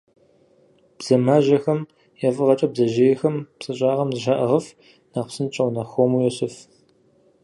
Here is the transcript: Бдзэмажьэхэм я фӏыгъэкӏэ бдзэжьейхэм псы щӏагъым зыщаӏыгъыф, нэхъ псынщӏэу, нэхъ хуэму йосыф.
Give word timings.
Бдзэмажьэхэм 0.97 1.79
я 2.27 2.29
фӏыгъэкӏэ 2.35 2.67
бдзэжьейхэм 2.71 3.35
псы 3.57 3.71
щӏагъым 3.77 4.09
зыщаӏыгъыф, 4.13 4.65
нэхъ 5.11 5.27
псынщӏэу, 5.29 5.73
нэхъ 5.75 5.89
хуэму 5.91 6.19
йосыф. 6.23 6.55